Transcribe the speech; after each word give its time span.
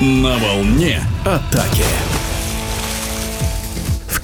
На 0.00 0.36
волне 0.38 1.02
атаки. 1.24 1.82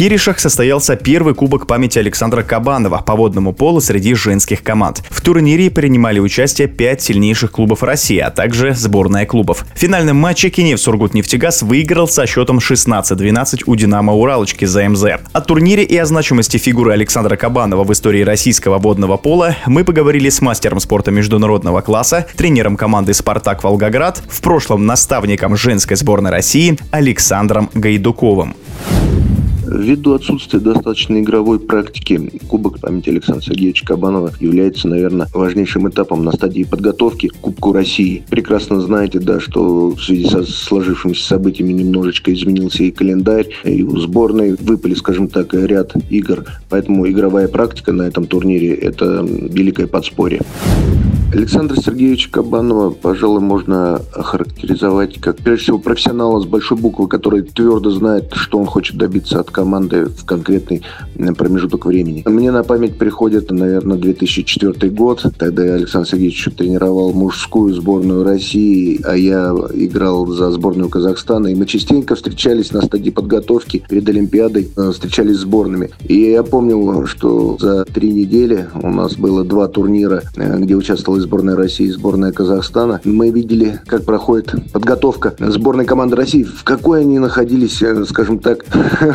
Киришах 0.00 0.40
состоялся 0.40 0.96
первый 0.96 1.34
кубок 1.34 1.66
памяти 1.66 1.98
Александра 1.98 2.42
Кабанова 2.42 3.02
по 3.04 3.16
водному 3.16 3.52
полу 3.52 3.82
среди 3.82 4.14
женских 4.14 4.62
команд. 4.62 5.02
В 5.10 5.20
турнире 5.20 5.70
принимали 5.70 6.18
участие 6.18 6.68
пять 6.68 7.02
сильнейших 7.02 7.50
клубов 7.50 7.82
России, 7.82 8.16
а 8.16 8.30
также 8.30 8.72
сборная 8.72 9.26
клубов. 9.26 9.66
В 9.74 9.78
финальном 9.78 10.16
матче 10.16 10.48
Киев 10.48 10.80
Сургут-Нефтегаз 10.80 11.60
выиграл 11.60 12.08
со 12.08 12.26
счетом 12.26 12.60
16-12 12.60 13.64
у 13.66 13.76
Динамо 13.76 14.14
Уралочки 14.14 14.64
за 14.64 14.88
МЗ. 14.88 15.04
О 15.32 15.40
турнире 15.42 15.82
и 15.82 15.98
о 15.98 16.06
значимости 16.06 16.56
фигуры 16.56 16.94
Александра 16.94 17.36
Кабанова 17.36 17.84
в 17.84 17.92
истории 17.92 18.22
российского 18.22 18.78
водного 18.78 19.18
пола 19.18 19.54
мы 19.66 19.84
поговорили 19.84 20.30
с 20.30 20.40
мастером 20.40 20.80
спорта 20.80 21.10
международного 21.10 21.82
класса, 21.82 22.26
тренером 22.38 22.78
команды 22.78 23.12
«Спартак 23.12 23.62
Волгоград», 23.62 24.22
в 24.30 24.40
прошлом 24.40 24.86
наставником 24.86 25.58
женской 25.58 25.98
сборной 25.98 26.30
России 26.30 26.78
Александром 26.90 27.68
Гайдуковым. 27.74 28.56
Ввиду 29.70 30.14
отсутствия 30.14 30.58
достаточной 30.58 31.20
игровой 31.20 31.60
практики, 31.60 32.40
Кубок 32.48 32.80
памяти 32.80 33.10
Александра 33.10 33.42
Сергеевича 33.42 33.86
Кабанова 33.86 34.32
является, 34.40 34.88
наверное, 34.88 35.28
важнейшим 35.32 35.88
этапом 35.88 36.24
на 36.24 36.32
стадии 36.32 36.64
подготовки 36.64 37.28
к 37.28 37.36
Кубку 37.36 37.72
России. 37.72 38.24
Прекрасно 38.28 38.80
знаете, 38.80 39.20
да, 39.20 39.38
что 39.38 39.90
в 39.90 40.02
связи 40.02 40.24
со 40.24 40.42
сложившимися 40.42 41.24
событиями 41.24 41.72
немножечко 41.72 42.34
изменился 42.34 42.82
и 42.82 42.90
календарь, 42.90 43.48
и 43.64 43.84
у 43.84 43.96
сборной 43.96 44.56
выпали, 44.60 44.94
скажем 44.94 45.28
так, 45.28 45.54
ряд 45.54 45.94
игр. 46.10 46.44
Поэтому 46.68 47.08
игровая 47.08 47.46
практика 47.46 47.92
на 47.92 48.02
этом 48.02 48.26
турнире– 48.26 48.74
это 48.74 49.24
великое 49.24 49.86
подспорье. 49.86 50.40
Александра 51.32 51.80
Сергеевича 51.80 52.28
Кабанова, 52.32 52.90
пожалуй, 52.90 53.40
можно 53.40 54.02
охарактеризовать 54.12 55.20
как, 55.20 55.36
прежде 55.36 55.62
всего, 55.64 55.78
профессионала 55.78 56.40
с 56.40 56.44
большой 56.44 56.76
буквы, 56.76 57.06
который 57.06 57.42
твердо 57.42 57.90
знает, 57.92 58.32
что 58.32 58.58
он 58.58 58.66
хочет 58.66 58.96
добиться 58.96 59.38
от 59.38 59.48
команды 59.50 60.06
в 60.06 60.24
конкретный 60.24 60.82
промежуток 61.36 61.86
времени. 61.86 62.24
Мне 62.26 62.50
на 62.50 62.64
память 62.64 62.98
приходит, 62.98 63.52
наверное, 63.52 63.96
2004 63.96 64.90
год. 64.90 65.24
Тогда 65.38 65.62
Александр 65.62 66.08
Сергеевич 66.08 66.48
тренировал 66.56 67.12
мужскую 67.12 67.74
сборную 67.74 68.24
России, 68.24 69.00
а 69.04 69.16
я 69.16 69.54
играл 69.74 70.26
за 70.26 70.50
сборную 70.50 70.88
Казахстана. 70.88 71.46
И 71.46 71.54
мы 71.54 71.66
частенько 71.66 72.16
встречались 72.16 72.72
на 72.72 72.82
стадии 72.82 73.10
подготовки 73.10 73.84
перед 73.88 74.08
Олимпиадой, 74.08 74.68
э, 74.76 74.90
встречались 74.92 75.36
с 75.36 75.40
сборными. 75.40 75.90
И 76.08 76.32
я 76.32 76.42
помнил, 76.42 77.06
что 77.06 77.56
за 77.60 77.84
три 77.84 78.10
недели 78.10 78.68
у 78.82 78.90
нас 78.90 79.14
было 79.14 79.44
два 79.44 79.68
турнира, 79.68 80.24
э, 80.36 80.58
где 80.58 80.74
участвовала 81.20 81.22
сборная 81.22 81.56
России 81.56 81.86
и 81.86 81.90
сборная 81.90 82.32
Казахстана. 82.32 83.00
Мы 83.04 83.30
видели, 83.30 83.80
как 83.86 84.04
проходит 84.04 84.54
подготовка 84.72 85.34
сборной 85.38 85.84
команды 85.84 86.16
России, 86.16 86.44
в 86.44 86.64
какой 86.64 87.02
они 87.02 87.18
находились, 87.18 87.82
э, 87.82 88.04
скажем 88.04 88.38
так, 88.38 88.64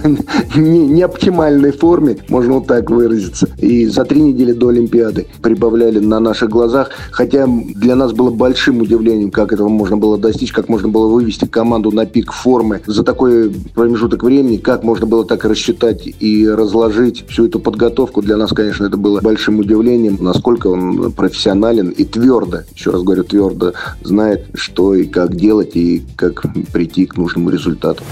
не, 0.56 0.86
не 0.86 1.02
оптимальной 1.02 1.72
форме, 1.72 2.18
можно 2.28 2.54
вот 2.54 2.66
так 2.66 2.90
выразиться. 2.90 3.48
И 3.58 3.86
за 3.86 4.04
три 4.04 4.20
недели 4.20 4.52
до 4.52 4.68
Олимпиады 4.68 5.26
прибавляли 5.40 5.98
на 5.98 6.20
наших 6.20 6.50
глазах, 6.50 6.90
хотя 7.10 7.46
для 7.46 7.96
нас 7.96 8.12
было 8.12 8.30
большим 8.30 8.80
удивлением, 8.80 9.30
как 9.30 9.52
этого 9.52 9.68
можно 9.68 9.96
было 9.96 10.18
достичь, 10.18 10.52
как 10.52 10.68
можно 10.68 10.88
было 10.88 11.08
вывести 11.08 11.46
команду 11.46 11.90
на 11.90 12.06
пик 12.06 12.32
формы 12.32 12.80
за 12.86 13.02
такой 13.02 13.50
промежуток 13.74 14.22
времени, 14.22 14.56
как 14.56 14.84
можно 14.84 15.06
было 15.06 15.24
так 15.24 15.44
рассчитать 15.44 16.02
и 16.20 16.48
разложить 16.48 17.24
всю 17.28 17.46
эту 17.46 17.60
подготовку. 17.60 18.22
Для 18.22 18.36
нас, 18.36 18.52
конечно, 18.52 18.86
это 18.86 18.96
было 18.96 19.20
большим 19.20 19.58
удивлением, 19.58 20.18
насколько 20.20 20.68
он 20.68 21.12
профессионален 21.12 21.91
и 21.92 22.04
твердо, 22.04 22.60
еще 22.74 22.90
раз 22.90 23.02
говорю, 23.02 23.24
твердо 23.24 23.72
знает, 24.02 24.46
что 24.54 24.94
и 24.94 25.04
как 25.04 25.36
делать, 25.36 25.76
и 25.76 26.04
как 26.16 26.44
прийти 26.72 27.06
к 27.06 27.16
нужному 27.16 27.50
результату. 27.50 28.02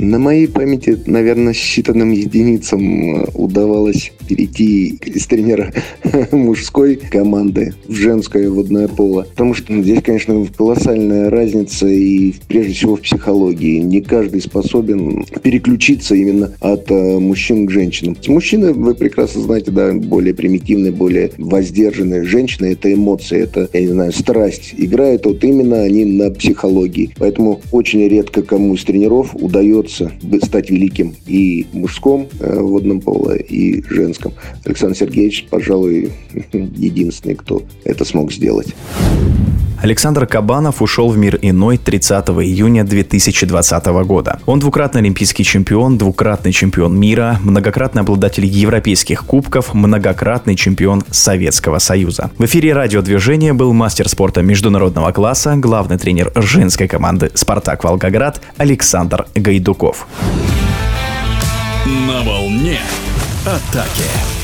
На 0.00 0.18
моей 0.18 0.48
памяти, 0.48 0.98
наверное, 1.04 1.52
считанным 1.52 2.10
единицам 2.10 3.26
удавалось 3.34 4.12
перейти 4.26 4.98
из 5.04 5.26
тренера 5.26 5.74
мужской 6.32 6.96
команды 6.96 7.74
в 7.86 7.92
женское 7.92 8.48
водное 8.48 8.88
поло. 8.88 9.26
Потому 9.30 9.52
что 9.52 9.78
здесь, 9.82 10.02
конечно, 10.02 10.46
колоссальная 10.56 11.28
разница 11.28 11.86
и 11.86 12.32
прежде 12.48 12.72
всего 12.72 12.96
в 12.96 13.02
психологии. 13.02 13.80
Не 13.80 14.00
каждый 14.00 14.40
способен 14.40 15.26
переключиться 15.42 16.14
именно 16.14 16.54
от 16.60 16.90
э, 16.90 17.18
мужчин 17.18 17.66
к 17.66 17.70
женщинам. 17.70 18.16
Мужчины, 18.26 18.72
вы 18.72 18.94
прекрасно 18.94 19.42
знаете, 19.42 19.70
да, 19.70 19.92
более 19.92 20.32
примитивные, 20.32 20.92
более 20.92 21.30
воздержанные. 21.36 22.24
Женщины– 22.24 22.66
это 22.72 22.90
эмоции, 22.90 23.42
это, 23.42 23.68
я 23.74 23.80
не 23.82 23.88
знаю, 23.88 24.12
страсть. 24.12 24.72
Играют 24.78 25.26
вот 25.26 25.44
именно 25.44 25.82
они 25.82 26.06
на 26.06 26.30
психологии. 26.30 27.10
Поэтому 27.18 27.60
очень 27.70 28.08
редко 28.08 28.42
кому 28.42 28.76
из 28.76 28.84
тренеров 28.84 29.34
удается 29.34 29.89
удается 29.90 30.46
стать 30.46 30.70
великим 30.70 31.14
и 31.26 31.66
в 31.72 31.76
мужском 31.76 32.28
э, 32.40 32.60
водном 32.60 33.00
поле, 33.00 33.40
и 33.40 33.82
женском. 33.88 34.32
Александр 34.64 34.96
Сергеевич, 34.96 35.46
пожалуй, 35.50 36.12
единственный, 36.52 37.34
кто 37.34 37.62
это 37.84 38.04
смог 38.04 38.32
сделать. 38.32 38.74
Александр 39.82 40.26
Кабанов 40.26 40.82
ушел 40.82 41.08
в 41.10 41.16
мир 41.16 41.38
иной 41.40 41.78
30 41.78 42.28
июня 42.28 42.84
2020 42.84 43.86
года. 44.04 44.38
Он 44.44 44.58
двукратный 44.58 45.00
олимпийский 45.00 45.42
чемпион, 45.42 45.96
двукратный 45.96 46.52
чемпион 46.52 46.98
мира, 46.98 47.38
многократный 47.42 48.02
обладатель 48.02 48.44
европейских 48.44 49.24
кубков, 49.24 49.72
многократный 49.72 50.54
чемпион 50.54 51.02
Советского 51.10 51.78
Союза. 51.78 52.30
В 52.36 52.44
эфире 52.44 52.74
радиодвижения 52.74 53.54
был 53.54 53.72
мастер 53.72 54.08
спорта 54.08 54.42
международного 54.42 55.12
класса, 55.12 55.56
главный 55.56 55.98
тренер 55.98 56.30
женской 56.34 56.86
команды 56.86 57.30
«Спартак 57.34 57.82
Волгоград» 57.84 58.40
Александр 58.58 59.26
Гайдуков. 59.34 60.06
На 61.86 62.22
волне 62.22 62.78
атаки. 63.46 64.39